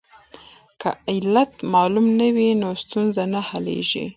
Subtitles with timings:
[0.81, 4.05] که علت معلوم نه وي نو ستونزه نه حلیږي.